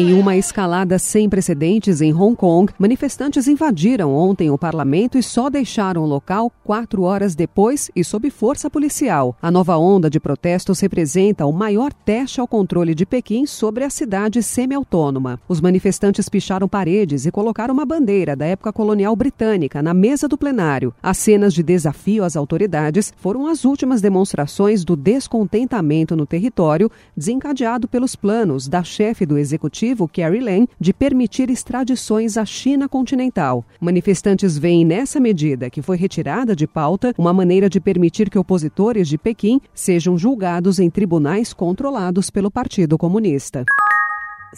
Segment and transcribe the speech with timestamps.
[0.00, 5.50] Em uma escalada sem precedentes em Hong Kong, manifestantes invadiram ontem o parlamento e só
[5.50, 9.36] deixaram o local quatro horas depois e sob força policial.
[9.42, 13.90] A nova onda de protestos representa o maior teste ao controle de Pequim sobre a
[13.90, 15.38] cidade semi-autônoma.
[15.46, 20.38] Os manifestantes picharam paredes e colocaram uma bandeira da época colonial britânica na mesa do
[20.38, 20.94] plenário.
[21.02, 27.86] As cenas de desafio às autoridades foram as últimas demonstrações do descontentamento no território desencadeado
[27.86, 33.64] pelos planos da chefe do executivo executivo Carrie Lam de permitir extradições à China continental.
[33.80, 39.08] Manifestantes veem nessa medida, que foi retirada de pauta, uma maneira de permitir que opositores
[39.08, 43.64] de Pequim sejam julgados em tribunais controlados pelo Partido Comunista.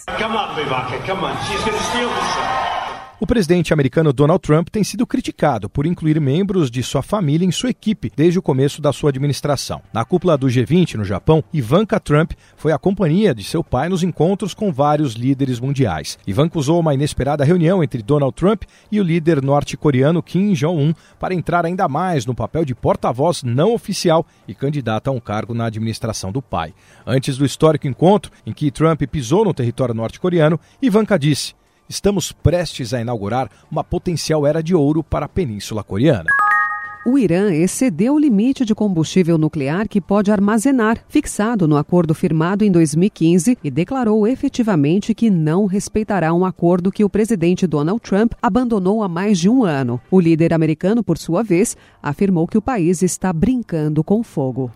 [0.05, 1.35] Come on, Vivaka, come on.
[1.43, 2.82] She's.
[3.23, 7.53] O presidente americano Donald Trump tem sido criticado por incluir membros de sua família em
[7.53, 9.81] sua equipe desde o começo da sua administração.
[9.93, 14.03] Na cúpula do G20 no Japão, Ivanka Trump foi a companhia de seu pai nos
[14.03, 16.19] encontros com vários líderes mundiais.
[16.27, 21.33] Ivanka usou uma inesperada reunião entre Donald Trump e o líder norte-coreano Kim Jong-un para
[21.33, 25.67] entrar ainda mais no papel de porta-voz não oficial e candidata a um cargo na
[25.67, 26.73] administração do pai.
[27.07, 31.55] Antes do histórico encontro em que Trump pisou no território norte-coreano, Ivanka disse:
[31.89, 36.29] estamos prestes a inaugurar uma potencial era de ouro para a Península Coreana.
[37.05, 42.63] O Irã excedeu o limite de combustível nuclear que pode armazenar, fixado no acordo firmado
[42.63, 48.31] em 2015, e declarou efetivamente que não respeitará um acordo que o presidente Donald Trump
[48.41, 49.99] abandonou há mais de um ano.
[50.09, 54.71] O líder americano, por sua vez, afirmou que o país está brincando com fogo.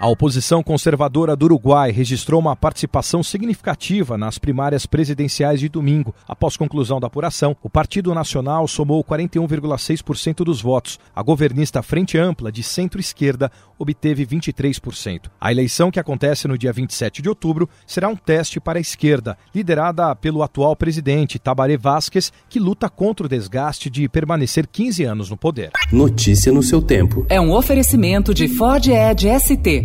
[0.00, 6.12] A oposição conservadora do Uruguai registrou uma participação significativa nas primárias presidenciais de domingo.
[6.26, 10.98] Após conclusão da apuração, o Partido Nacional somou 41,6% dos votos.
[11.14, 15.30] A governista Frente Ampla, de centro-esquerda, obteve 23%.
[15.40, 19.38] A eleição, que acontece no dia 27 de outubro, será um teste para a esquerda,
[19.54, 25.30] liderada pelo atual presidente Tabaré Vázquez, que luta contra o desgaste de permanecer 15 anos
[25.30, 25.70] no poder.
[25.92, 27.24] Notícia no seu tempo.
[27.28, 29.84] É um oferecimento de Ford Edge ST